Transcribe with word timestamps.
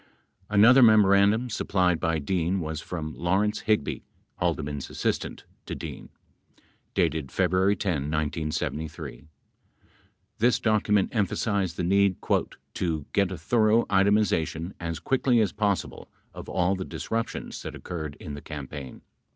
22 0.47 0.53
Another 0.59 0.81
memorandum 0.81 1.47
supplied 1.47 1.99
by 1.99 2.17
Dean 2.17 2.59
was 2.59 2.81
from 2.81 3.13
Lawrence 3.13 3.59
Hig 3.67 3.83
by, 3.85 4.01
Haldeman 4.37 4.81
's 4.81 4.89
assistant, 4.89 5.43
to 5.67 5.75
Dean, 5.75 6.09
dated 6.95 7.31
February 7.31 7.75
10, 7.75 8.09
1973. 8.09 9.25
This 10.39 10.59
docu 10.59 10.89
ment 10.89 11.15
emphasized 11.15 11.77
the 11.77 11.83
need 11.83 12.15
"to 12.73 13.05
get 13.13 13.31
a 13.31 13.37
thorough 13.37 13.85
itemization 13.91 14.73
as 14.79 14.97
quickly 14.97 15.39
as 15.39 15.51
possible 15.51 16.09
of 16.33 16.49
all 16.49 16.75
the 16.75 16.83
disruptions 16.83 17.61
that 17.61 17.75
occurred 17.75 18.17
in 18.19 18.33
the 18.33 18.41
campaign 18.41 19.03